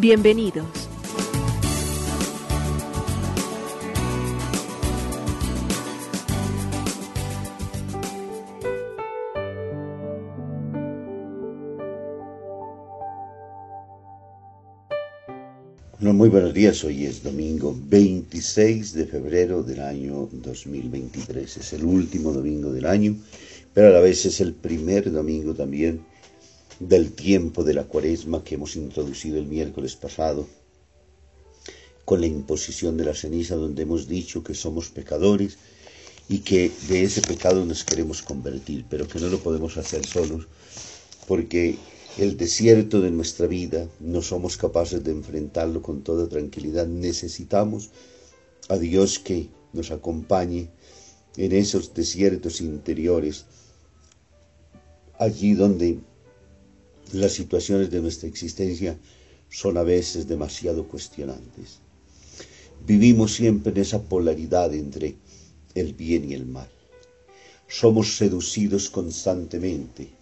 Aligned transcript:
Bienvenidos. 0.00 0.88
muy 16.18 16.28
buenos 16.30 16.52
días, 16.52 16.82
hoy 16.84 17.04
es 17.06 17.22
domingo 17.22 17.76
26 17.88 18.92
de 18.92 19.06
febrero 19.06 19.62
del 19.62 19.80
año 19.80 20.28
2023, 20.32 21.56
es 21.56 21.72
el 21.72 21.84
último 21.84 22.32
domingo 22.32 22.72
del 22.72 22.86
año, 22.86 23.16
pero 23.72 23.88
a 23.88 23.90
la 23.90 24.00
vez 24.00 24.26
es 24.26 24.40
el 24.40 24.52
primer 24.54 25.12
domingo 25.12 25.54
también 25.54 26.00
del 26.80 27.12
tiempo 27.12 27.64
de 27.64 27.74
la 27.74 27.84
cuaresma 27.84 28.44
que 28.44 28.54
hemos 28.54 28.76
introducido 28.76 29.38
el 29.38 29.46
miércoles 29.46 29.96
pasado 29.96 30.46
con 32.04 32.20
la 32.20 32.26
imposición 32.26 32.96
de 32.96 33.04
la 33.04 33.14
ceniza 33.14 33.56
donde 33.56 33.82
hemos 33.82 34.08
dicho 34.08 34.42
que 34.42 34.54
somos 34.54 34.88
pecadores 34.88 35.58
y 36.28 36.38
que 36.38 36.70
de 36.88 37.02
ese 37.02 37.20
pecado 37.20 37.64
nos 37.64 37.84
queremos 37.84 38.22
convertir, 38.22 38.84
pero 38.88 39.08
que 39.08 39.18
no 39.18 39.28
lo 39.28 39.40
podemos 39.40 39.76
hacer 39.76 40.06
solos 40.06 40.46
porque 41.26 41.76
el 42.16 42.36
desierto 42.36 43.00
de 43.00 43.10
nuestra 43.10 43.46
vida 43.46 43.88
no 44.00 44.22
somos 44.22 44.56
capaces 44.56 45.04
de 45.04 45.12
enfrentarlo 45.12 45.82
con 45.82 46.02
toda 46.02 46.28
tranquilidad. 46.28 46.86
Necesitamos 46.86 47.90
a 48.68 48.76
Dios 48.76 49.18
que 49.18 49.48
nos 49.72 49.90
acompañe 49.90 50.70
en 51.36 51.52
esos 51.52 51.94
desiertos 51.94 52.60
interiores, 52.60 53.44
allí 55.18 55.54
donde 55.54 56.00
las 57.12 57.32
situaciones 57.32 57.90
de 57.90 58.00
nuestra 58.00 58.28
existencia 58.28 58.98
son 59.48 59.76
a 59.76 59.82
veces 59.82 60.28
demasiado 60.28 60.86
cuestionantes. 60.86 61.78
Vivimos 62.86 63.34
siempre 63.34 63.72
en 63.72 63.78
esa 63.78 64.02
polaridad 64.02 64.74
entre 64.74 65.16
el 65.74 65.94
bien 65.94 66.30
y 66.30 66.34
el 66.34 66.46
mal. 66.46 66.68
Somos 67.68 68.16
seducidos 68.16 68.88
constantemente 68.88 70.18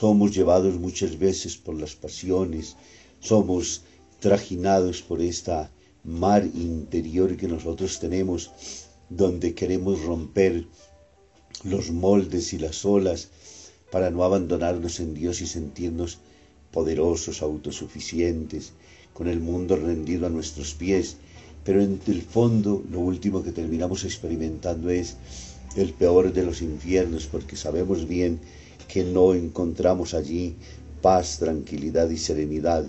somos 0.00 0.34
llevados 0.34 0.80
muchas 0.80 1.18
veces 1.18 1.58
por 1.58 1.74
las 1.78 1.94
pasiones, 1.94 2.74
somos 3.20 3.82
trajinados 4.18 5.02
por 5.02 5.20
esta 5.20 5.70
mar 6.04 6.42
interior 6.54 7.36
que 7.36 7.46
nosotros 7.46 8.00
tenemos, 8.00 8.50
donde 9.10 9.54
queremos 9.54 10.00
romper 10.02 10.66
los 11.64 11.90
moldes 11.90 12.54
y 12.54 12.58
las 12.58 12.86
olas 12.86 13.28
para 13.90 14.10
no 14.10 14.24
abandonarnos 14.24 15.00
en 15.00 15.14
Dios 15.14 15.40
y 15.40 15.46
sentirnos 15.46 16.18
poderosos, 16.72 17.42
autosuficientes, 17.42 18.72
con 19.12 19.26
el 19.26 19.40
mundo 19.40 19.76
rendido 19.76 20.26
a 20.26 20.30
nuestros 20.30 20.74
pies. 20.74 21.16
Pero 21.64 21.82
en 21.82 22.00
el 22.06 22.22
fondo 22.22 22.82
lo 22.90 23.00
último 23.00 23.42
que 23.42 23.52
terminamos 23.52 24.04
experimentando 24.04 24.90
es 24.90 25.16
el 25.76 25.92
peor 25.92 26.32
de 26.32 26.44
los 26.44 26.62
infiernos, 26.62 27.26
porque 27.26 27.56
sabemos 27.56 28.08
bien 28.08 28.40
que 28.88 29.04
no 29.04 29.34
encontramos 29.34 30.14
allí 30.14 30.56
paz, 31.00 31.38
tranquilidad 31.38 32.10
y 32.10 32.18
serenidad. 32.18 32.84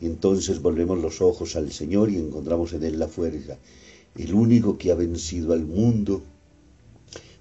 entonces 0.00 0.60
volvemos 0.60 0.98
los 0.98 1.22
ojos 1.22 1.56
al 1.56 1.72
Señor 1.72 2.10
y 2.10 2.16
encontramos 2.16 2.72
en 2.72 2.82
Él 2.82 2.98
la 2.98 3.08
fuerza, 3.08 3.56
el 4.16 4.34
único 4.34 4.76
que 4.76 4.90
ha 4.90 4.94
vencido 4.94 5.52
al 5.52 5.64
mundo. 5.64 6.22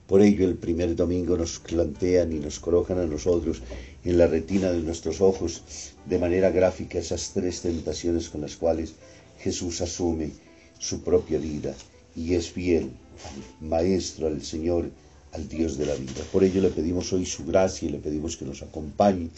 Por 0.07 0.21
ello 0.21 0.45
el 0.45 0.55
primer 0.55 0.95
domingo 0.95 1.37
nos 1.37 1.59
plantean 1.59 2.33
y 2.33 2.39
nos 2.39 2.59
colocan 2.59 2.99
a 2.99 3.05
nosotros 3.05 3.61
en 4.03 4.17
la 4.17 4.27
retina 4.27 4.71
de 4.71 4.81
nuestros 4.81 5.21
ojos 5.21 5.63
de 6.05 6.19
manera 6.19 6.51
gráfica 6.51 6.99
esas 6.99 7.31
tres 7.33 7.61
tentaciones 7.61 8.29
con 8.29 8.41
las 8.41 8.57
cuales 8.57 8.95
Jesús 9.39 9.81
asume 9.81 10.31
su 10.77 11.01
propia 11.01 11.39
vida 11.39 11.73
y 12.15 12.33
es 12.33 12.51
fiel 12.51 12.83
al 12.83 13.67
Maestro, 13.67 14.27
al 14.27 14.43
Señor, 14.43 14.89
al 15.31 15.47
Dios 15.47 15.77
de 15.77 15.85
la 15.85 15.95
vida. 15.95 16.21
Por 16.31 16.43
ello 16.43 16.61
le 16.61 16.69
pedimos 16.69 17.11
hoy 17.13 17.25
su 17.25 17.45
gracia 17.45 17.87
y 17.87 17.91
le 17.91 17.99
pedimos 17.99 18.37
que 18.37 18.45
nos 18.45 18.61
acompañe 18.61 19.29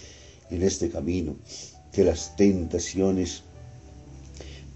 en 0.50 0.64
este 0.64 0.90
camino, 0.90 1.36
que 1.92 2.04
las 2.04 2.36
tentaciones 2.36 3.44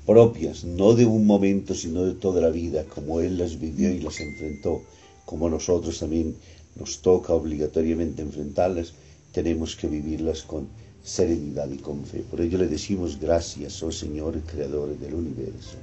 propias, 0.05 0.63
no 0.63 0.93
de 0.93 1.05
un 1.05 1.25
momento, 1.25 1.75
sino 1.75 2.05
de 2.05 2.13
toda 2.13 2.41
la 2.41 2.49
vida, 2.49 2.85
como 2.85 3.19
Él 3.19 3.37
las 3.37 3.59
vivió 3.59 3.91
y 3.91 3.99
las 3.99 4.19
enfrentó, 4.19 4.81
como 5.29 5.47
nosotros 5.47 5.99
también 5.99 6.35
nos 6.75 7.03
toca 7.03 7.35
obligatoriamente 7.35 8.23
enfrentarlas, 8.23 8.93
tenemos 9.31 9.75
que 9.75 9.85
vivirlas 9.85 10.41
con 10.41 10.67
serenidad 11.03 11.69
y 11.69 11.77
con 11.77 12.03
fe. 12.03 12.21
Por 12.21 12.41
ello 12.41 12.57
le 12.57 12.65
decimos 12.65 13.19
gracias, 13.19 13.83
oh 13.83 13.91
Señor, 13.91 14.41
Creador 14.41 14.97
del 14.97 15.13
universo. 15.13 15.77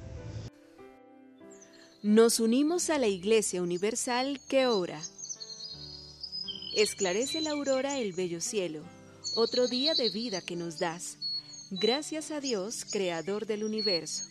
Nos 2.02 2.40
unimos 2.40 2.90
a 2.90 2.98
la 2.98 3.06
Iglesia 3.06 3.62
Universal 3.62 4.40
que 4.48 4.66
ora. 4.66 5.00
Esclarece 6.74 7.40
la 7.40 7.52
aurora 7.52 8.00
el 8.00 8.14
bello 8.14 8.40
cielo, 8.40 8.80
otro 9.36 9.68
día 9.68 9.94
de 9.94 10.10
vida 10.10 10.40
que 10.40 10.56
nos 10.56 10.80
das. 10.80 11.18
Gracias 11.70 12.32
a 12.32 12.40
Dios, 12.40 12.84
Creador 12.84 13.46
del 13.46 13.62
universo, 13.62 14.24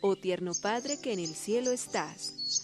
oh 0.00 0.16
tierno 0.16 0.52
Padre 0.62 0.98
que 1.02 1.12
en 1.12 1.18
el 1.18 1.34
cielo 1.34 1.70
estás. 1.70 2.63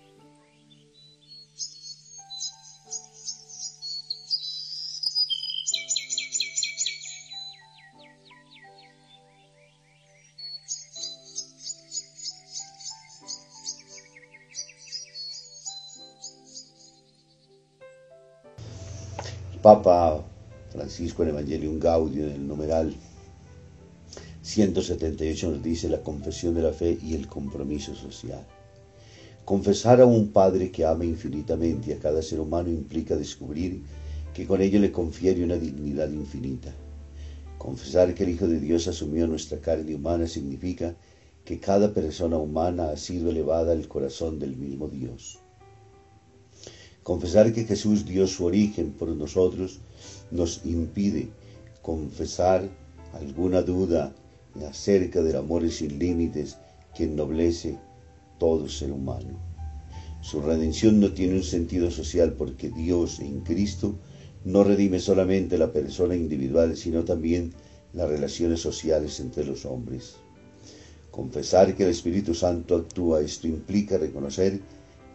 Papa 19.61 20.23
Francisco 20.71 21.21
en 21.21 21.29
Evangelium 21.29 21.79
Gaudium, 21.79 22.29
en 22.29 22.35
el 22.35 22.47
numeral 22.47 22.95
178 24.41 25.51
nos 25.51 25.61
dice 25.61 25.87
la 25.87 26.01
confesión 26.01 26.55
de 26.55 26.63
la 26.63 26.73
fe 26.73 26.97
y 26.99 27.13
el 27.13 27.27
compromiso 27.27 27.93
social. 27.93 28.43
Confesar 29.45 30.01
a 30.01 30.07
un 30.07 30.29
Padre 30.29 30.71
que 30.71 30.83
ama 30.83 31.05
infinitamente 31.05 31.93
a 31.93 31.99
cada 31.99 32.23
ser 32.23 32.39
humano 32.39 32.69
implica 32.69 33.15
descubrir 33.15 33.83
que 34.33 34.47
con 34.47 34.61
ello 34.61 34.79
le 34.79 34.91
confiere 34.91 35.43
una 35.43 35.57
dignidad 35.57 36.09
infinita. 36.09 36.73
Confesar 37.59 38.15
que 38.15 38.23
el 38.23 38.31
Hijo 38.31 38.47
de 38.47 38.59
Dios 38.59 38.87
asumió 38.87 39.27
nuestra 39.27 39.59
carne 39.59 39.93
humana 39.93 40.25
significa 40.25 40.95
que 41.45 41.59
cada 41.59 41.93
persona 41.93 42.37
humana 42.37 42.89
ha 42.89 42.97
sido 42.97 43.29
elevada 43.29 43.73
al 43.73 43.87
corazón 43.87 44.39
del 44.39 44.57
mismo 44.57 44.87
Dios. 44.87 45.37
Confesar 47.03 47.51
que 47.51 47.65
Jesús 47.65 48.05
dio 48.05 48.27
su 48.27 48.45
origen 48.45 48.91
por 48.91 49.09
nosotros 49.09 49.79
nos 50.29 50.61
impide 50.65 51.29
confesar 51.81 52.69
alguna 53.13 53.63
duda 53.63 54.13
acerca 54.67 55.23
del 55.23 55.37
amor 55.37 55.69
sin 55.71 55.97
límites 55.97 56.57
que 56.95 57.05
ennoblece 57.05 57.79
todo 58.37 58.69
ser 58.69 58.91
humano. 58.91 59.39
Su 60.21 60.41
redención 60.41 60.99
no 60.99 61.11
tiene 61.13 61.35
un 61.35 61.43
sentido 61.43 61.89
social 61.89 62.33
porque 62.33 62.69
Dios 62.69 63.19
en 63.19 63.41
Cristo 63.41 63.95
no 64.45 64.63
redime 64.63 64.99
solamente 64.99 65.57
la 65.57 65.71
persona 65.71 66.15
individual, 66.15 66.77
sino 66.77 67.03
también 67.03 67.53
las 67.93 68.09
relaciones 68.09 68.59
sociales 68.59 69.19
entre 69.19 69.43
los 69.43 69.65
hombres. 69.65 70.17
Confesar 71.09 71.75
que 71.75 71.83
el 71.83 71.89
Espíritu 71.89 72.35
Santo 72.35 72.75
actúa, 72.75 73.21
esto 73.21 73.47
implica 73.47 73.97
reconocer 73.97 74.61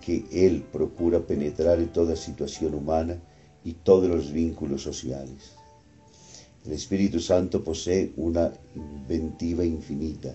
que 0.07 0.25
Él 0.31 0.63
procura 0.63 1.27
penetrar 1.27 1.81
en 1.81 1.89
toda 1.89 2.15
situación 2.15 2.75
humana 2.75 3.21
y 3.65 3.73
todos 3.73 4.09
los 4.09 4.31
vínculos 4.31 4.83
sociales. 4.83 5.57
El 6.65 6.75
Espíritu 6.75 7.19
Santo 7.19 7.65
posee 7.65 8.13
una 8.17 8.53
inventiva 8.77 9.65
infinita, 9.65 10.33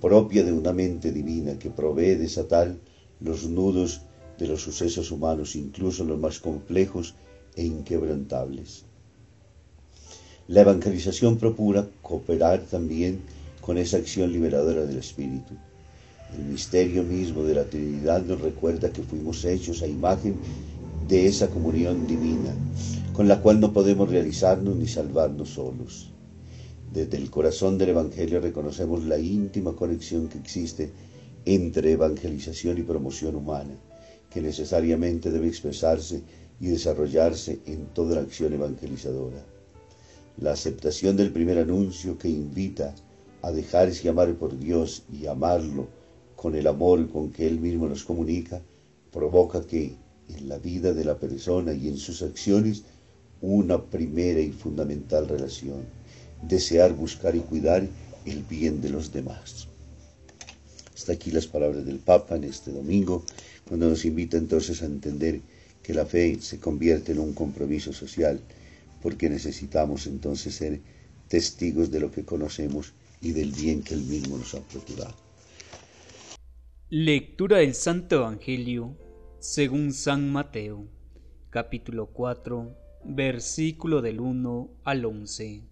propia 0.00 0.42
de 0.44 0.52
una 0.54 0.72
mente 0.72 1.12
divina 1.12 1.58
que 1.58 1.68
provee 1.68 2.14
desatar 2.14 2.74
los 3.20 3.44
nudos 3.44 4.00
de 4.38 4.46
los 4.46 4.62
sucesos 4.62 5.10
humanos, 5.10 5.56
incluso 5.56 6.04
los 6.06 6.18
más 6.18 6.38
complejos 6.38 7.14
e 7.54 7.64
inquebrantables. 7.66 8.84
La 10.48 10.62
evangelización 10.62 11.36
procura 11.36 11.86
cooperar 12.00 12.62
también 12.62 13.20
con 13.60 13.76
esa 13.76 13.98
acción 13.98 14.32
liberadora 14.32 14.86
del 14.86 14.96
Espíritu. 14.96 15.52
El 16.38 16.44
misterio 16.46 17.02
mismo 17.02 17.44
de 17.44 17.54
la 17.54 17.64
Trinidad 17.64 18.24
nos 18.24 18.40
recuerda 18.40 18.90
que 18.90 19.02
fuimos 19.02 19.44
hechos 19.44 19.82
a 19.82 19.86
imagen 19.86 20.36
de 21.06 21.26
esa 21.26 21.48
comunión 21.48 22.06
divina, 22.06 22.54
con 23.12 23.28
la 23.28 23.42
cual 23.42 23.60
no 23.60 23.74
podemos 23.74 24.08
realizarnos 24.08 24.74
ni 24.76 24.86
salvarnos 24.86 25.50
solos. 25.50 26.10
Desde 26.90 27.18
el 27.18 27.30
corazón 27.30 27.76
del 27.76 27.90
Evangelio 27.90 28.40
reconocemos 28.40 29.04
la 29.04 29.18
íntima 29.18 29.76
conexión 29.76 30.28
que 30.28 30.38
existe 30.38 30.90
entre 31.44 31.92
evangelización 31.92 32.78
y 32.78 32.82
promoción 32.82 33.36
humana, 33.36 33.74
que 34.30 34.40
necesariamente 34.40 35.30
debe 35.30 35.48
expresarse 35.48 36.22
y 36.60 36.68
desarrollarse 36.68 37.60
en 37.66 37.86
toda 37.86 38.14
la 38.14 38.22
acción 38.22 38.54
evangelizadora. 38.54 39.44
La 40.38 40.52
aceptación 40.52 41.14
del 41.18 41.30
primer 41.30 41.58
anuncio 41.58 42.16
que 42.16 42.30
invita 42.30 42.94
a 43.42 43.52
dejarse 43.52 44.08
amar 44.08 44.34
por 44.36 44.58
Dios 44.58 45.02
y 45.12 45.26
amarlo 45.26 45.88
con 46.42 46.56
el 46.56 46.66
amor 46.66 47.08
con 47.08 47.30
que 47.30 47.46
Él 47.46 47.60
mismo 47.60 47.86
nos 47.86 48.02
comunica, 48.02 48.60
provoca 49.12 49.64
que 49.64 49.94
en 50.28 50.48
la 50.48 50.58
vida 50.58 50.92
de 50.92 51.04
la 51.04 51.16
persona 51.16 51.72
y 51.72 51.86
en 51.86 51.96
sus 51.96 52.20
acciones 52.20 52.82
una 53.40 53.80
primera 53.80 54.40
y 54.40 54.50
fundamental 54.50 55.28
relación, 55.28 55.84
desear, 56.42 56.94
buscar 56.94 57.36
y 57.36 57.40
cuidar 57.40 57.86
el 58.26 58.42
bien 58.42 58.80
de 58.80 58.90
los 58.90 59.12
demás. 59.12 59.68
Hasta 60.92 61.12
aquí 61.12 61.30
las 61.30 61.46
palabras 61.46 61.86
del 61.86 62.00
Papa 62.00 62.34
en 62.34 62.42
este 62.42 62.72
domingo, 62.72 63.24
cuando 63.68 63.88
nos 63.88 64.04
invita 64.04 64.36
entonces 64.36 64.82
a 64.82 64.86
entender 64.86 65.40
que 65.80 65.94
la 65.94 66.06
fe 66.06 66.38
se 66.40 66.58
convierte 66.58 67.12
en 67.12 67.20
un 67.20 67.34
compromiso 67.34 67.92
social, 67.92 68.40
porque 69.00 69.30
necesitamos 69.30 70.08
entonces 70.08 70.56
ser 70.56 70.80
testigos 71.28 71.92
de 71.92 72.00
lo 72.00 72.10
que 72.10 72.24
conocemos 72.24 72.94
y 73.20 73.30
del 73.30 73.52
bien 73.52 73.84
que 73.84 73.94
Él 73.94 74.02
mismo 74.02 74.38
nos 74.38 74.54
ha 74.54 74.60
procurado. 74.60 75.31
Lectura 76.94 77.56
del 77.56 77.72
Santo 77.72 78.16
Evangelio 78.16 78.98
según 79.38 79.94
San 79.94 80.30
Mateo, 80.30 80.84
capítulo 81.48 82.08
4, 82.08 82.76
versículo 83.06 84.02
del 84.02 84.20
1 84.20 84.68
al 84.84 85.02
11. 85.06 85.62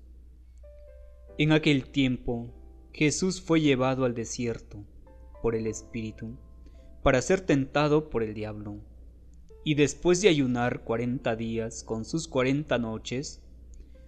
En 1.36 1.52
aquel 1.52 1.90
tiempo, 1.90 2.48
Jesús 2.94 3.42
fue 3.42 3.60
llevado 3.60 4.06
al 4.06 4.14
desierto 4.14 4.82
por 5.42 5.54
el 5.54 5.66
Espíritu 5.66 6.38
para 7.02 7.20
ser 7.20 7.42
tentado 7.42 8.08
por 8.08 8.22
el 8.22 8.32
diablo 8.32 8.78
y 9.62 9.74
después 9.74 10.22
de 10.22 10.30
ayunar 10.30 10.84
cuarenta 10.84 11.36
días 11.36 11.84
con 11.84 12.06
sus 12.06 12.28
cuarenta 12.28 12.78
noches, 12.78 13.42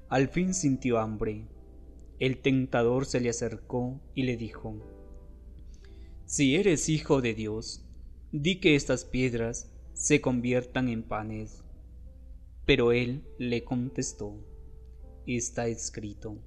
al 0.08 0.28
fin 0.28 0.54
sintió 0.54 0.98
hambre. 0.98 1.46
El 2.18 2.38
tentador 2.38 3.04
se 3.04 3.20
le 3.20 3.28
acercó 3.28 4.00
y 4.14 4.22
le 4.22 4.38
dijo, 4.38 5.01
Si 6.32 6.56
eres 6.56 6.88
hijo 6.88 7.20
de 7.20 7.34
Dios, 7.34 7.84
di 8.32 8.58
que 8.58 8.74
estas 8.74 9.04
piedras 9.04 9.70
se 9.92 10.22
conviertan 10.22 10.88
en 10.88 11.02
panes. 11.02 11.62
Pero 12.64 12.92
él 12.92 13.22
le 13.36 13.64
contestó, 13.64 14.42
Está 15.26 15.66
escrito, 15.66 16.38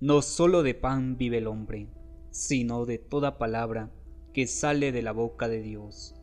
no 0.00 0.22
sólo 0.22 0.62
de 0.62 0.72
pan 0.72 1.18
vive 1.18 1.36
el 1.36 1.48
hombre, 1.48 1.88
sino 2.30 2.86
de 2.86 2.96
toda 2.96 3.36
palabra 3.36 3.92
que 4.32 4.46
sale 4.46 4.90
de 4.90 5.02
la 5.02 5.12
boca 5.12 5.50
de 5.50 5.60
Dios. 5.60 6.14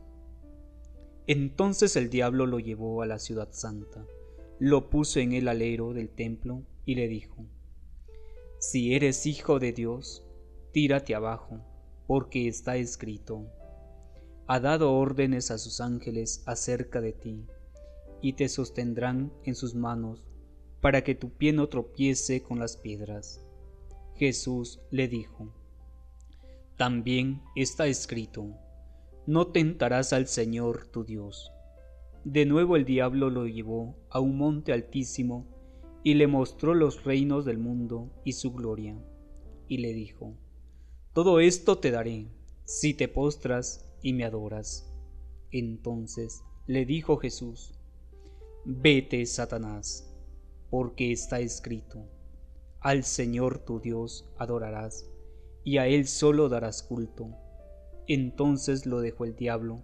Entonces 1.28 1.96
el 1.98 2.10
diablo 2.10 2.48
lo 2.48 2.58
llevó 2.58 3.04
a 3.04 3.06
la 3.06 3.20
ciudad 3.20 3.50
santa, 3.52 4.08
lo 4.58 4.90
puso 4.90 5.20
en 5.20 5.34
el 5.34 5.50
alero 5.50 5.94
del 5.94 6.10
templo 6.10 6.64
y 6.84 6.96
le 6.96 7.08
dijo, 7.08 7.46
Si 8.58 8.96
eres 8.96 9.28
hijo 9.28 9.60
de 9.60 9.72
Dios, 9.72 10.26
tírate 10.72 11.14
abajo, 11.14 11.62
porque 12.08 12.48
está 12.48 12.78
escrito, 12.78 13.46
ha 14.48 14.62
dado 14.62 14.94
órdenes 14.94 15.52
a 15.52 15.58
sus 15.58 15.82
ángeles 15.82 16.42
acerca 16.46 17.02
de 17.02 17.12
ti, 17.12 17.46
y 18.22 18.34
te 18.34 18.48
sostendrán 18.48 19.32
en 19.44 19.56
sus 19.56 19.76
manos, 19.76 20.24
para 20.82 21.04
que 21.04 21.16
tu 21.16 21.30
pie 21.32 21.52
no 21.54 21.68
tropiece 21.68 22.42
con 22.42 22.60
las 22.60 22.78
piedras. 22.78 23.44
Jesús 24.16 24.80
le 24.90 25.08
dijo, 25.08 25.54
También 26.78 27.42
está 27.56 27.88
escrito, 27.88 28.56
no 29.26 29.48
tentarás 29.48 30.14
al 30.14 30.28
Señor 30.28 30.88
tu 30.88 31.04
Dios. 31.04 31.52
De 32.24 32.46
nuevo 32.46 32.78
el 32.78 32.86
diablo 32.86 33.30
lo 33.30 33.48
llevó 33.48 33.96
a 34.10 34.20
un 34.22 34.38
monte 34.38 34.72
altísimo 34.72 35.46
y 36.04 36.14
le 36.14 36.28
mostró 36.28 36.74
los 36.74 37.04
reinos 37.04 37.44
del 37.44 37.58
mundo 37.58 38.10
y 38.24 38.34
su 38.34 38.54
gloria, 38.54 38.98
y 39.68 39.80
le 39.80 39.94
dijo, 39.94 40.34
Todo 41.18 41.40
esto 41.40 41.80
te 41.80 41.90
daré, 41.90 42.28
si 42.64 42.94
te 42.94 43.08
postras 43.08 43.90
y 44.04 44.14
me 44.14 44.24
adoras. 44.24 44.88
Entonces 45.50 46.44
le 46.68 46.86
dijo 46.86 47.18
Jesús, 47.18 47.74
Vete, 48.66 49.26
Satanás, 49.26 50.14
porque 50.70 51.12
está 51.12 51.40
escrito, 51.40 52.06
Al 52.82 53.04
Señor 53.04 53.58
tu 53.66 53.80
Dios 53.80 54.30
adorarás, 54.38 55.10
y 55.64 55.80
a 55.80 55.88
Él 55.88 56.08
solo 56.08 56.50
darás 56.50 56.84
culto 56.84 57.36
entonces 58.08 58.86
lo 58.86 59.02
dejó 59.02 59.26
el 59.26 59.36
diablo, 59.36 59.82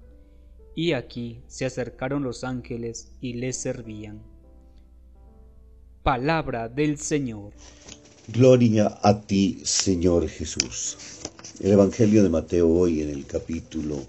y 0.76 0.94
aquí 0.94 1.42
se 1.48 1.66
acercaron 1.66 2.22
los 2.22 2.44
ángeles 2.44 3.12
y 3.22 3.34
le 3.34 3.54
servían. 3.54 4.22
Palabra 6.04 6.70
del 6.70 7.00
Señor. 7.00 7.54
Gloria 8.28 9.00
a 9.02 9.20
ti, 9.20 9.62
Señor 9.66 10.30
Jesús. 10.30 10.98
El 11.60 11.72
Evangelio 11.72 12.24
de 12.24 12.30
Mateo 12.30 12.68
hoy 12.68 13.02
en 13.04 13.10
el 13.12 13.28
capítulo 13.28 14.04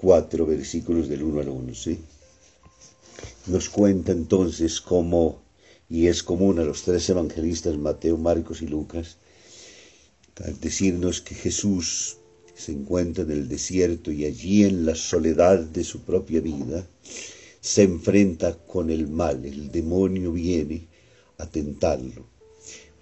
4, 0.00 0.46
versículos 0.46 1.08
del 1.08 1.24
1 1.24 1.40
al 1.40 1.48
11, 1.48 1.98
nos 3.48 3.68
cuenta 3.68 4.12
entonces 4.12 4.80
cómo, 4.80 5.42
y 5.88 6.06
es 6.06 6.22
común 6.22 6.60
a 6.60 6.64
los 6.64 6.84
tres 6.84 7.10
evangelistas, 7.10 7.76
Mateo, 7.76 8.18
Marcos 8.18 8.62
y 8.62 8.68
Lucas, 8.68 9.16
decirnos 10.60 11.20
que 11.20 11.34
Jesús 11.34 12.18
se 12.54 12.70
encuentra 12.70 13.24
en 13.24 13.32
el 13.32 13.48
desierto 13.48 14.12
y 14.12 14.26
allí 14.26 14.62
en 14.62 14.86
la 14.86 14.94
soledad 14.94 15.58
de 15.58 15.82
su 15.82 16.02
propia 16.02 16.40
vida 16.40 16.86
se 17.60 17.82
enfrenta 17.82 18.56
con 18.56 18.90
el 18.90 19.08
mal, 19.08 19.44
el 19.44 19.72
demonio 19.72 20.30
viene 20.30 20.86
a 21.36 21.46
tentarlo. 21.46 22.39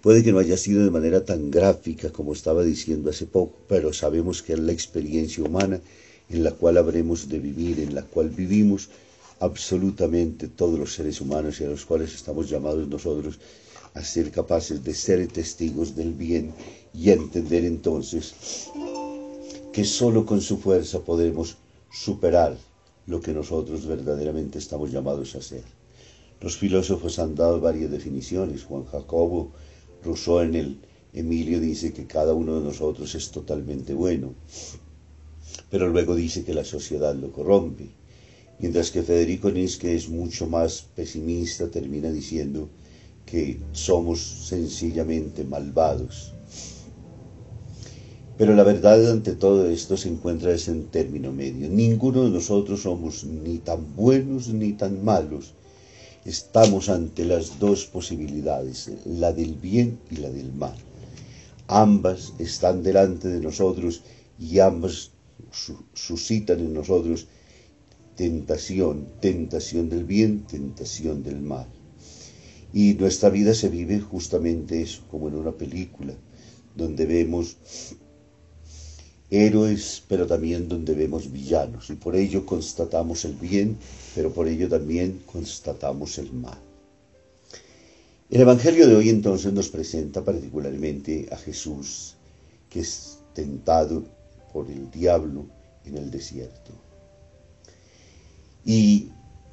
Puede 0.01 0.23
que 0.23 0.31
no 0.31 0.39
haya 0.39 0.55
sido 0.55 0.83
de 0.83 0.91
manera 0.91 1.25
tan 1.25 1.51
gráfica 1.51 2.09
como 2.09 2.31
estaba 2.31 2.63
diciendo 2.63 3.09
hace 3.09 3.25
poco, 3.25 3.57
pero 3.67 3.91
sabemos 3.91 4.41
que 4.41 4.53
es 4.53 4.59
la 4.59 4.71
experiencia 4.71 5.43
humana 5.43 5.81
en 6.29 6.43
la 6.43 6.51
cual 6.51 6.77
habremos 6.77 7.27
de 7.27 7.39
vivir, 7.39 7.79
en 7.81 7.95
la 7.95 8.03
cual 8.03 8.29
vivimos 8.29 8.89
absolutamente 9.39 10.47
todos 10.47 10.79
los 10.79 10.93
seres 10.93 11.19
humanos 11.19 11.59
y 11.59 11.65
a 11.65 11.69
los 11.69 11.85
cuales 11.85 12.13
estamos 12.13 12.49
llamados 12.49 12.87
nosotros 12.87 13.39
a 13.93 14.03
ser 14.03 14.31
capaces 14.31 14.83
de 14.83 14.93
ser 14.93 15.27
testigos 15.27 15.95
del 15.95 16.13
bien 16.13 16.53
y 16.93 17.09
entender 17.09 17.65
entonces 17.65 18.33
que 19.73 19.83
sólo 19.83 20.25
con 20.25 20.41
su 20.41 20.57
fuerza 20.59 20.99
podemos 20.99 21.57
superar 21.91 22.57
lo 23.07 23.19
que 23.19 23.33
nosotros 23.33 23.85
verdaderamente 23.85 24.59
estamos 24.59 24.91
llamados 24.91 25.35
a 25.35 25.39
hacer. 25.39 25.63
Los 26.39 26.57
filósofos 26.57 27.19
han 27.19 27.35
dado 27.35 27.59
varias 27.59 27.91
definiciones. 27.91 28.63
Juan 28.63 28.85
Jacobo 28.85 29.51
Rousseau 30.03 30.41
en 30.41 30.55
el 30.55 30.77
Emilio 31.13 31.59
dice 31.59 31.91
que 31.91 32.05
cada 32.05 32.33
uno 32.33 32.59
de 32.59 32.65
nosotros 32.65 33.15
es 33.15 33.31
totalmente 33.31 33.93
bueno, 33.93 34.33
pero 35.69 35.89
luego 35.89 36.15
dice 36.15 36.43
que 36.43 36.53
la 36.53 36.63
sociedad 36.63 37.15
lo 37.15 37.31
corrompe. 37.31 37.89
Mientras 38.59 38.91
que 38.91 39.03
Federico 39.03 39.49
Nietzsche 39.49 39.95
es 39.95 40.09
mucho 40.09 40.45
más 40.47 40.85
pesimista, 40.95 41.69
termina 41.69 42.11
diciendo 42.11 42.69
que 43.25 43.59
somos 43.71 44.19
sencillamente 44.19 45.43
malvados. 45.43 46.33
Pero 48.37 48.55
la 48.55 48.63
verdad 48.63 49.11
ante 49.11 49.33
todo 49.33 49.69
esto 49.69 49.97
se 49.97 50.09
encuentra 50.09 50.53
es 50.53 50.67
en 50.67 50.85
término 50.85 51.31
medio. 51.31 51.69
Ninguno 51.69 52.23
de 52.23 52.31
nosotros 52.31 52.81
somos 52.81 53.23
ni 53.23 53.57
tan 53.57 53.95
buenos 53.95 54.47
ni 54.49 54.73
tan 54.73 55.03
malos. 55.03 55.53
Estamos 56.25 56.89
ante 56.89 57.23
las 57.23 57.59
dos 57.59 57.85
posibilidades, 57.85 58.91
la 59.05 59.31
del 59.31 59.55
bien 59.55 59.99
y 60.11 60.17
la 60.17 60.29
del 60.29 60.51
mal. 60.53 60.75
Ambas 61.67 62.33
están 62.39 62.83
delante 62.83 63.29
de 63.29 63.39
nosotros 63.39 64.01
y 64.37 64.59
ambas 64.59 65.11
suscitan 65.93 66.59
en 66.59 66.73
nosotros 66.73 67.27
tentación, 68.15 69.07
tentación 69.21 69.89
del 69.89 70.03
bien, 70.03 70.45
tentación 70.45 71.23
del 71.23 71.39
mal. 71.41 71.67
Y 72.73 72.95
nuestra 72.95 73.29
vida 73.29 73.53
se 73.53 73.69
vive 73.69 73.99
justamente 73.99 74.81
eso, 74.81 75.03
como 75.09 75.29
en 75.29 75.35
una 75.35 75.53
película, 75.53 76.13
donde 76.75 77.05
vemos 77.05 77.57
héroes, 79.31 80.03
pero 80.07 80.25
también 80.25 80.67
donde 80.67 80.93
vemos 80.93 81.31
villanos. 81.31 81.89
Y 81.89 81.95
por 81.95 82.15
ello 82.15 82.45
constatamos 82.45 83.25
el 83.25 83.33
bien, 83.33 83.77
pero 84.15 84.33
por 84.33 84.47
ello 84.47 84.67
también 84.67 85.21
constatamos 85.25 86.17
el 86.17 86.31
mal. 86.33 86.57
El 88.29 88.41
Evangelio 88.41 88.87
de 88.87 88.95
hoy 88.95 89.09
entonces 89.09 89.51
nos 89.53 89.69
presenta 89.69 90.23
particularmente 90.23 91.27
a 91.31 91.37
Jesús, 91.37 92.15
que 92.69 92.81
es 92.81 93.19
tentado 93.33 94.03
por 94.53 94.69
el 94.69 94.91
diablo 94.91 95.47
en 95.85 95.97
el 95.97 96.11
desierto. 96.11 96.71
Y 98.65 99.09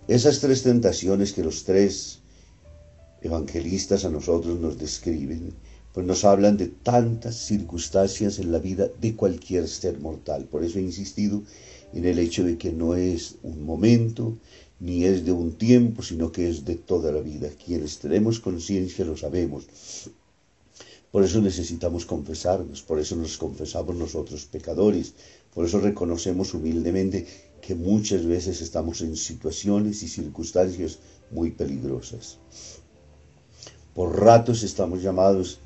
esas 0.09 0.41
tres 0.41 0.63
tentaciones 0.63 1.33
que 1.33 1.43
los 1.43 1.65
tres 1.65 2.19
evangelistas 3.23 4.05
a 4.05 4.11
nosotros 4.11 4.59
nos 4.61 4.79
describen, 4.79 5.55
pues 5.97 6.07
nos 6.07 6.27
hablan 6.27 6.59
de 6.59 6.67
tantas 6.67 7.37
circunstancias 7.37 8.39
en 8.39 8.53
la 8.53 8.59
vida 8.59 8.91
de 9.01 9.17
cualquier 9.17 9.67
ser 9.67 9.99
mortal. 9.99 10.45
Por 10.45 10.63
eso 10.63 10.79
he 10.79 10.83
insistido 10.83 11.43
en 11.95 12.05
el 12.05 12.19
hecho 12.19 12.45
de 12.45 12.59
que 12.59 12.71
no 12.71 12.95
es 12.95 13.37
un 13.43 13.65
momento, 13.65 14.37
ni 14.79 15.05
es 15.05 15.25
de 15.25 15.33
un 15.33 15.53
tiempo, 15.53 16.03
sino 16.03 16.33
que 16.33 16.51
es 16.51 16.67
de 16.67 16.75
toda 16.75 17.13
la 17.13 17.23
vida. 17.23 17.49
Quienes 17.65 17.99
tenemos 17.99 18.41
conciencia 18.41 19.07
lo 19.07 19.17
sabemos. 19.17 19.69
Por 21.11 21.25
eso 21.25 21.41
necesitamos 21.41 22.05
confesarnos, 22.05 22.83
por 22.83 23.01
eso 23.01 23.17
nos 23.17 23.39
confesamos 23.39 23.97
nosotros 23.97 24.45
pecadores, 24.45 25.15
por 25.55 25.65
eso 25.65 25.81
reconocemos 25.81 26.53
humildemente 26.53 27.27
que 27.63 27.75
muchas 27.75 28.27
veces 28.27 28.61
estamos 28.61 29.01
en 29.01 29.17
situaciones 29.17 30.03
y 30.03 30.09
circunstancias 30.09 30.99
muy 31.31 31.53
peligrosas. 31.53 32.37
Por 33.95 34.21
ratos 34.21 34.63
estamos 34.63 35.03
llamados 35.03 35.61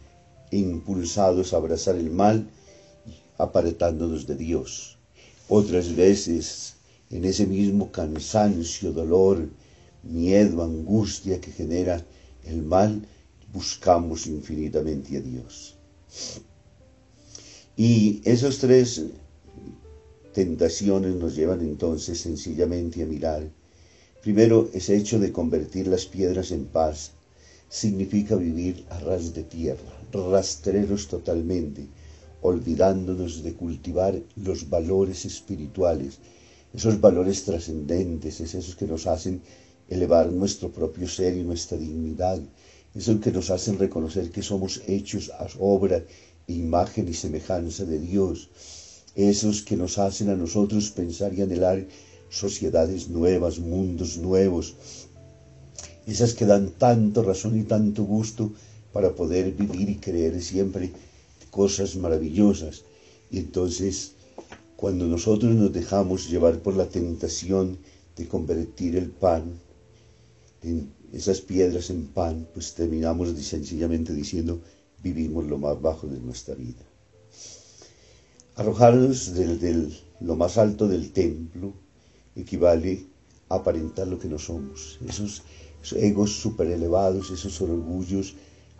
impulsados 0.50 1.52
a 1.52 1.56
abrazar 1.56 1.96
el 1.96 2.10
mal, 2.10 2.48
apartándonos 3.38 4.26
de 4.26 4.36
Dios. 4.36 4.98
Otras 5.48 5.94
veces, 5.94 6.74
en 7.10 7.24
ese 7.24 7.46
mismo 7.46 7.90
cansancio, 7.90 8.92
dolor, 8.92 9.48
miedo, 10.02 10.62
angustia 10.62 11.40
que 11.40 11.50
genera 11.52 12.04
el 12.44 12.62
mal, 12.62 13.06
buscamos 13.52 14.26
infinitamente 14.26 15.16
a 15.16 15.20
Dios. 15.20 15.76
Y 17.76 18.20
esos 18.24 18.58
tres 18.58 19.02
tentaciones 20.32 21.14
nos 21.14 21.34
llevan 21.34 21.60
entonces 21.60 22.20
sencillamente 22.20 23.02
a 23.02 23.06
mirar. 23.06 23.50
Primero, 24.22 24.68
ese 24.74 24.96
hecho 24.96 25.18
de 25.18 25.32
convertir 25.32 25.86
las 25.86 26.06
piedras 26.06 26.50
en 26.50 26.66
paz 26.66 27.12
significa 27.68 28.36
vivir 28.36 28.84
a 28.90 28.98
ras 29.00 29.32
de 29.32 29.44
tierra, 29.44 29.99
rastreros 30.12 31.08
totalmente, 31.08 31.86
olvidándonos 32.42 33.42
de 33.42 33.54
cultivar 33.54 34.20
los 34.36 34.68
valores 34.68 35.24
espirituales, 35.24 36.18
esos 36.72 37.00
valores 37.00 37.44
trascendentes, 37.44 38.40
esos 38.40 38.76
que 38.76 38.86
nos 38.86 39.06
hacen 39.06 39.42
elevar 39.88 40.30
nuestro 40.30 40.70
propio 40.70 41.08
ser 41.08 41.36
y 41.36 41.42
nuestra 41.42 41.76
dignidad, 41.76 42.40
esos 42.94 43.20
que 43.20 43.32
nos 43.32 43.50
hacen 43.50 43.78
reconocer 43.78 44.30
que 44.30 44.42
somos 44.42 44.82
hechos 44.86 45.30
a 45.30 45.46
obra, 45.58 46.02
imagen 46.46 47.08
y 47.08 47.14
semejanza 47.14 47.84
de 47.84 47.98
Dios, 47.98 48.50
esos 49.14 49.62
que 49.62 49.76
nos 49.76 49.98
hacen 49.98 50.30
a 50.30 50.36
nosotros 50.36 50.90
pensar 50.90 51.34
y 51.34 51.42
anhelar 51.42 51.86
sociedades 52.30 53.08
nuevas, 53.08 53.58
mundos 53.58 54.16
nuevos, 54.16 54.74
esas 56.06 56.34
que 56.34 56.46
dan 56.46 56.70
tanto 56.70 57.22
razón 57.22 57.58
y 57.58 57.64
tanto 57.64 58.04
gusto 58.04 58.52
para 58.92 59.14
poder 59.14 59.52
vivir 59.52 59.88
y 59.90 59.96
creer 59.96 60.40
siempre 60.42 60.90
cosas 61.50 61.96
maravillosas. 61.96 62.84
Y 63.30 63.38
entonces, 63.38 64.12
cuando 64.76 65.06
nosotros 65.06 65.54
nos 65.54 65.72
dejamos 65.72 66.28
llevar 66.28 66.58
por 66.60 66.74
la 66.74 66.88
tentación 66.88 67.78
de 68.16 68.26
convertir 68.26 68.96
el 68.96 69.10
pan, 69.10 69.60
en 70.62 70.92
esas 71.12 71.40
piedras 71.40 71.90
en 71.90 72.06
pan, 72.06 72.46
pues 72.52 72.74
terminamos 72.74 73.28
sencillamente 73.40 74.12
diciendo, 74.12 74.60
vivimos 75.02 75.46
lo 75.46 75.58
más 75.58 75.80
bajo 75.80 76.06
de 76.06 76.20
nuestra 76.20 76.54
vida. 76.54 76.82
Arrojarnos 78.56 79.34
del, 79.34 79.96
lo 80.20 80.36
más 80.36 80.58
alto 80.58 80.86
del 80.86 81.12
templo 81.12 81.72
equivale 82.36 83.06
a 83.48 83.56
aparentar 83.56 84.06
lo 84.08 84.18
que 84.18 84.28
no 84.28 84.38
somos. 84.38 84.98
Esos, 85.08 85.42
esos 85.82 85.98
egos 85.98 86.30
super 86.32 86.66
elevados, 86.66 87.30
esos 87.30 87.60
orgullos 87.62 88.34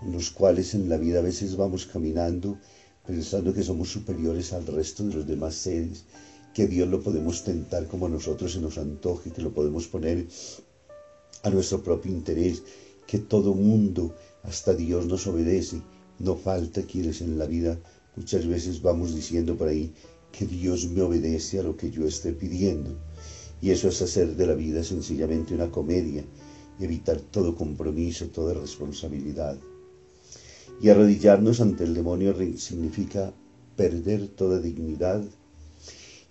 los 0.07 0.31
cuales 0.31 0.75
en 0.75 0.89
la 0.89 0.97
vida 0.97 1.19
a 1.19 1.23
veces 1.23 1.57
vamos 1.57 1.87
caminando 1.87 2.59
pensando 3.07 3.53
que 3.53 3.63
somos 3.63 3.89
superiores 3.91 4.53
al 4.53 4.67
resto 4.67 5.05
de 5.05 5.15
los 5.15 5.27
demás 5.27 5.55
seres, 5.55 6.05
que 6.55 6.69
Dios 6.69 6.89
lo 6.89 7.03
podemos 7.03 7.43
tentar 7.43 7.87
como 7.87 8.07
a 8.07 8.09
nosotros 8.09 8.53
se 8.53 8.61
nos 8.61 8.79
antoje, 8.79 9.33
que 9.33 9.43
lo 9.43 9.53
podemos 9.53 9.89
poner 9.89 10.27
a 11.43 11.51
nuestro 11.51 11.83
propio 11.83 12.13
interés, 12.13 12.63
que 13.07 13.19
todo 13.19 13.55
mundo, 13.55 14.15
hasta 14.45 14.75
Dios 14.75 15.07
nos 15.07 15.27
obedece, 15.27 15.83
no 16.19 16.37
falta 16.37 16.83
quienes 16.83 17.21
en 17.21 17.39
la 17.39 17.47
vida 17.47 17.81
muchas 18.15 18.47
veces 18.47 18.83
vamos 18.83 19.15
diciendo 19.15 19.57
por 19.57 19.69
ahí 19.69 19.93
que 20.31 20.47
Dios 20.47 20.87
me 20.89 21.03
obedece 21.03 21.59
a 21.59 21.63
lo 21.63 21.77
que 21.77 21.91
yo 21.91 22.07
esté 22.07 22.33
pidiendo. 22.33 22.97
Y 23.61 23.71
eso 23.71 23.89
es 23.89 24.01
hacer 24.01 24.37
de 24.37 24.47
la 24.47 24.55
vida 24.55 24.85
sencillamente 24.85 25.55
una 25.55 25.71
comedia, 25.71 26.25
evitar 26.79 27.21
todo 27.21 27.57
compromiso, 27.57 28.29
toda 28.29 28.55
responsabilidad. 28.55 29.59
Y 30.81 30.89
arrodillarnos 30.89 31.61
ante 31.61 31.85
el 31.85 31.95
demonio 31.95 32.35
significa 32.57 33.33
perder 33.77 34.29
toda 34.29 34.61
dignidad 34.61 35.23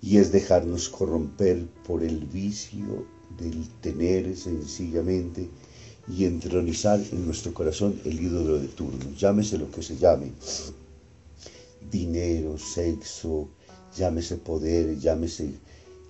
y 0.01 0.17
es 0.17 0.31
dejarnos 0.31 0.89
corromper 0.89 1.65
por 1.85 2.03
el 2.03 2.25
vicio 2.25 3.05
del 3.37 3.67
tener 3.81 4.35
sencillamente 4.35 5.49
y 6.07 6.25
entronizar 6.25 6.99
en 7.11 7.25
nuestro 7.25 7.53
corazón 7.53 7.99
el 8.05 8.19
ídolo 8.19 8.59
de 8.59 8.67
turno, 8.69 9.11
llámese 9.15 9.57
lo 9.57 9.69
que 9.69 9.83
se 9.83 9.97
llame, 9.97 10.31
dinero, 11.91 12.57
sexo, 12.57 13.49
llámese 13.95 14.37
poder, 14.37 14.97
llámese 14.97 15.53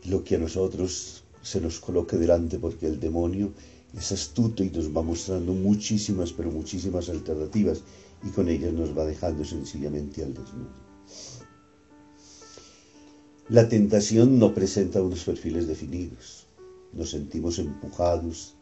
lo 0.05 0.24
que 0.24 0.36
a 0.36 0.39
nosotros 0.39 1.24
se 1.41 1.60
nos 1.60 1.79
coloque 1.79 2.15
delante 2.15 2.60
porque 2.60 2.88
el 2.88 3.00
demonio 3.00 3.51
es 3.98 4.12
astuto 4.12 4.63
y 4.63 4.69
nos 4.69 4.96
va 4.96 5.01
mostrando 5.01 5.53
muchísimas, 5.53 6.31
pero 6.31 6.51
muchísimas 6.51 7.10
alternativas 7.10 7.81
y 8.23 8.29
con 8.29 8.49
ellas 8.49 8.73
nos 8.73 8.97
va 8.97 9.05
dejando 9.05 9.45
sencillamente 9.45 10.23
al 10.23 10.33
desnudo. 10.33 10.89
La 13.49 13.67
tentación 13.67 14.38
no 14.38 14.53
presenta 14.53 15.01
unos 15.01 15.23
perfiles 15.23 15.67
definidos. 15.67 16.45
Nos 16.93 17.11
sentimos 17.11 17.57
empujados 17.59 18.55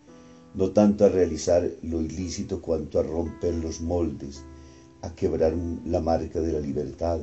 no 0.53 0.71
tanto 0.71 1.05
a 1.05 1.09
realizar 1.09 1.69
lo 1.83 2.01
ilícito 2.01 2.61
cuanto 2.61 2.99
a 2.99 3.03
romper 3.03 3.53
los 3.55 3.81
moldes, 3.81 4.43
a 5.01 5.13
quebrar 5.13 5.53
la 5.85 6.01
marca 6.01 6.39
de 6.39 6.53
la 6.53 6.59
libertad, 6.59 7.19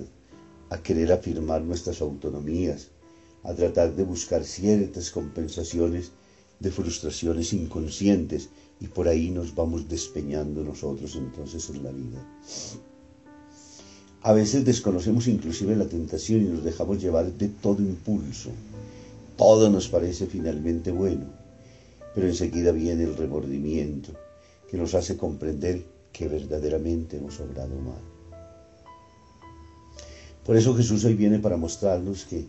a 0.70 0.82
querer 0.82 1.10
afirmar 1.10 1.62
nuestras 1.62 2.00
autonomías, 2.00 2.88
a 3.42 3.54
tratar 3.54 3.94
de 3.94 4.04
buscar 4.04 4.44
ciertas 4.44 5.10
compensaciones 5.10 6.12
de 6.60 6.70
frustraciones 6.70 7.52
inconscientes 7.52 8.50
y 8.80 8.88
por 8.88 9.08
ahí 9.08 9.30
nos 9.30 9.54
vamos 9.54 9.88
despeñando 9.88 10.62
nosotros 10.62 11.16
entonces 11.16 11.70
en 11.70 11.82
la 11.82 11.90
vida. 11.90 12.24
A 14.22 14.32
veces 14.32 14.64
desconocemos 14.64 15.28
inclusive 15.28 15.76
la 15.76 15.86
tentación 15.86 16.40
y 16.40 16.44
nos 16.44 16.64
dejamos 16.64 17.02
llevar 17.02 17.30
de 17.32 17.48
todo 17.48 17.82
impulso. 17.82 18.50
Todo 19.36 19.68
nos 19.68 19.88
parece 19.88 20.26
finalmente 20.26 20.90
bueno, 20.90 21.26
pero 22.14 22.26
enseguida 22.26 22.72
viene 22.72 23.04
el 23.04 23.16
remordimiento 23.16 24.12
que 24.70 24.76
nos 24.76 24.94
hace 24.94 25.16
comprender 25.16 25.84
que 26.12 26.28
verdaderamente 26.28 27.18
hemos 27.18 27.38
obrado 27.40 27.76
mal. 27.76 28.00
Por 30.44 30.56
eso 30.56 30.74
Jesús 30.74 31.04
hoy 31.04 31.14
viene 31.14 31.38
para 31.38 31.56
mostrarnos 31.56 32.24
que 32.24 32.46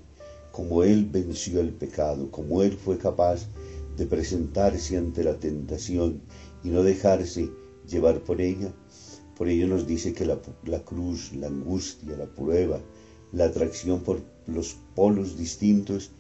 como 0.52 0.84
Él 0.84 1.06
venció 1.12 1.60
el 1.60 1.72
pecado, 1.72 2.30
como 2.32 2.62
Él 2.62 2.78
fue 2.78 2.98
capaz 2.98 3.42
de 3.42 3.65
presentarse 4.04 4.98
ante 4.98 5.24
la 5.24 5.40
tentación 5.40 6.22
y 6.62 6.70
no 6.70 6.84
dejarse 6.84 7.50
llevar 7.88 8.20
por 8.20 8.42
ella, 8.42 8.74
por 9.38 9.48
ello 9.48 9.68
nos 9.68 9.88
dice 9.88 10.14
que 10.14 10.26
la, 10.26 10.40
cruz, 10.84 11.32
la 11.34 11.48
angustia, 11.48 12.18
la 12.18 12.26
prueba, 12.26 12.82
la 13.32 13.46
atracción 13.46 14.02
por 14.02 14.22
los 14.48 14.76
polos 14.96 15.38
distintos 15.38 16.12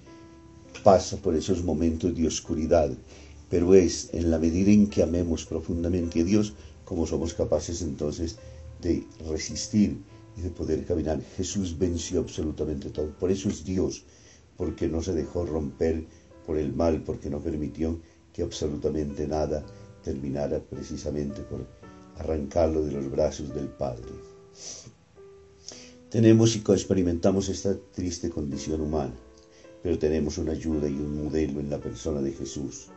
pasa 0.84 1.17
por 1.17 1.36
esos 1.36 1.63
momentos 1.63 2.15
de 2.15 2.27
oscuridad, 2.27 2.91
pero 3.50 3.74
es 3.74 4.10
en 4.13 4.32
la 4.32 4.39
medida 4.39 4.72
en 4.72 4.88
que 4.88 5.03
amemos 5.03 5.46
profundamente 5.46 6.22
a 6.22 6.24
Dios 6.24 6.53
como 6.84 7.05
somos 7.08 7.34
capaces 7.34 7.82
entonces 7.82 8.38
de 8.82 9.05
resistir 9.29 9.98
y 10.38 10.41
de 10.41 10.50
poder 10.50 10.86
caminar. 10.86 11.22
Jesús 11.38 11.77
venció 11.77 12.20
absolutamente 12.20 12.89
todo. 12.89 13.08
Por 13.17 13.32
eso 13.32 13.50
es 13.50 13.63
Dios, 13.63 14.03
porque 14.58 14.88
no 14.88 15.01
se 15.01 15.13
dejó 15.13 15.46
romper 15.46 16.05
por 16.45 16.57
el 16.57 16.73
mal, 16.73 17.01
porque 17.03 17.29
no 17.29 17.39
permitió 17.39 17.99
que 18.33 18.43
absolutamente 18.43 19.27
nada 19.27 19.65
terminara 20.03 20.59
precisamente 20.59 21.41
por 21.41 21.65
arrancarlo 22.17 22.83
de 22.83 22.91
los 22.91 23.09
brazos 23.09 23.53
del 23.53 23.67
Padre. 23.67 24.11
Tenemos 26.09 26.55
y 26.55 26.59
experimentamos 26.59 27.49
esta 27.49 27.75
triste 27.93 28.29
condición 28.29 28.81
humana, 28.81 29.13
pero 29.83 29.99
tenemos 29.99 30.37
una 30.37 30.53
ayuda 30.53 30.87
y 30.87 30.93
un 30.93 31.25
modelo 31.25 31.59
en 31.59 31.69
la 31.69 31.79
persona 31.79 32.21
de 32.21 32.31
Jesús. 32.31 32.87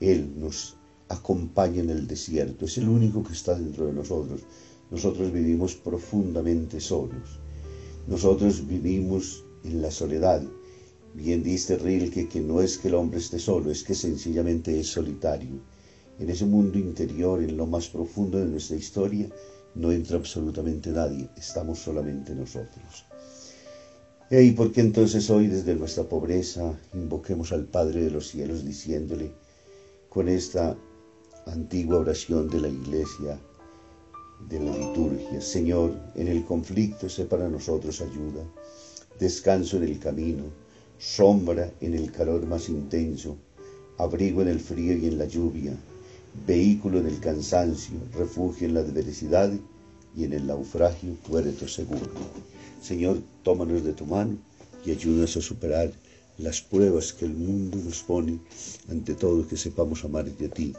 Él 0.00 0.32
nos 0.36 0.76
acompaña 1.08 1.80
en 1.82 1.90
el 1.90 2.06
desierto, 2.06 2.66
es 2.66 2.78
el 2.78 2.88
único 2.88 3.24
que 3.24 3.32
está 3.32 3.54
dentro 3.54 3.86
de 3.86 3.92
nosotros. 3.92 4.42
Nosotros 4.90 5.32
vivimos 5.32 5.74
profundamente 5.74 6.80
solos. 6.80 7.38
Nosotros 8.06 8.66
vivimos 8.66 9.44
en 9.64 9.82
la 9.82 9.90
soledad. 9.90 10.42
Bien 11.14 11.42
dice 11.42 11.76
Rilke 11.76 12.28
que 12.28 12.40
no 12.40 12.60
es 12.60 12.78
que 12.78 12.88
el 12.88 12.94
hombre 12.94 13.18
esté 13.18 13.38
solo, 13.38 13.70
es 13.70 13.82
que 13.82 13.94
sencillamente 13.94 14.78
es 14.78 14.88
solitario. 14.88 15.60
En 16.18 16.30
ese 16.30 16.46
mundo 16.46 16.78
interior, 16.78 17.42
en 17.42 17.56
lo 17.56 17.66
más 17.66 17.88
profundo 17.88 18.38
de 18.38 18.46
nuestra 18.46 18.76
historia, 18.76 19.28
no 19.74 19.90
entra 19.90 20.16
absolutamente 20.16 20.90
nadie, 20.90 21.28
estamos 21.36 21.78
solamente 21.78 22.34
nosotros. 22.34 23.06
¿Y 24.30 24.52
por 24.52 24.70
qué 24.70 24.82
entonces 24.82 25.28
hoy 25.30 25.48
desde 25.48 25.74
nuestra 25.74 26.04
pobreza 26.04 26.78
invoquemos 26.94 27.50
al 27.50 27.64
Padre 27.64 28.04
de 28.04 28.10
los 28.10 28.28
cielos 28.28 28.64
diciéndole 28.64 29.32
con 30.08 30.28
esta 30.28 30.76
antigua 31.46 31.98
oración 31.98 32.48
de 32.48 32.60
la 32.60 32.68
iglesia, 32.68 33.40
de 34.48 34.60
la 34.60 34.76
liturgia, 34.76 35.40
Señor, 35.40 35.96
en 36.14 36.28
el 36.28 36.44
conflicto 36.44 37.08
sé 37.08 37.24
para 37.24 37.48
nosotros 37.48 38.00
ayuda, 38.00 38.44
descanso 39.18 39.78
en 39.78 39.84
el 39.84 39.98
camino, 39.98 40.44
sombra 41.00 41.72
en 41.80 41.94
el 41.94 42.12
calor 42.12 42.46
más 42.46 42.68
intenso, 42.68 43.38
abrigo 43.96 44.42
en 44.42 44.48
el 44.48 44.60
frío 44.60 44.94
y 44.98 45.06
en 45.06 45.16
la 45.16 45.24
lluvia, 45.24 45.74
vehículo 46.46 46.98
en 46.98 47.06
el 47.06 47.18
cansancio, 47.20 47.96
refugio 48.12 48.68
en 48.68 48.74
la 48.74 48.80
adversidad 48.80 49.50
y 50.14 50.24
en 50.24 50.34
el 50.34 50.46
naufragio 50.46 51.14
puerto 51.26 51.66
seguro. 51.66 52.10
Señor, 52.82 53.22
tómanos 53.42 53.82
de 53.82 53.94
tu 53.94 54.04
mano 54.04 54.36
y 54.84 54.90
ayúdanos 54.90 55.38
a 55.38 55.40
superar 55.40 55.90
las 56.36 56.60
pruebas 56.60 57.14
que 57.14 57.24
el 57.24 57.32
mundo 57.32 57.78
nos 57.78 58.02
pone, 58.02 58.38
ante 58.90 59.14
todo 59.14 59.48
que 59.48 59.56
sepamos 59.56 60.04
amarte 60.04 60.46
a 60.46 60.50
ti 60.50 60.74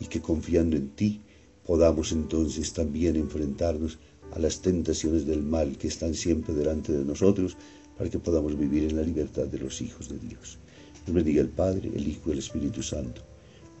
y 0.00 0.06
que 0.06 0.22
confiando 0.22 0.76
en 0.76 0.88
ti 0.88 1.20
podamos 1.66 2.12
entonces 2.12 2.72
también 2.72 3.16
enfrentarnos 3.16 3.98
a 4.32 4.38
las 4.38 4.60
tentaciones 4.60 5.26
del 5.26 5.42
mal 5.42 5.76
que 5.76 5.88
están 5.88 6.14
siempre 6.14 6.54
delante 6.54 6.92
de 6.92 7.04
nosotros 7.04 7.58
para 7.96 8.10
que 8.10 8.18
podamos 8.18 8.58
vivir 8.58 8.84
en 8.84 8.96
la 8.96 9.02
libertad 9.02 9.46
de 9.46 9.58
los 9.58 9.80
hijos 9.80 10.08
de 10.08 10.18
Dios. 10.18 10.58
Nos 11.06 11.14
bendiga 11.14 11.40
el 11.40 11.48
Padre, 11.48 11.90
el 11.94 12.08
Hijo 12.08 12.28
y 12.28 12.32
el 12.32 12.38
Espíritu 12.38 12.82
Santo. 12.82 13.22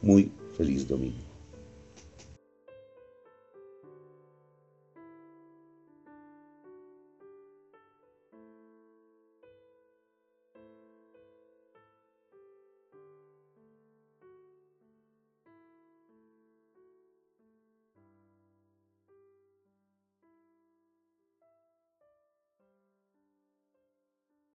Muy 0.02 0.30
feliz 0.56 0.86
domingo. 0.86 1.25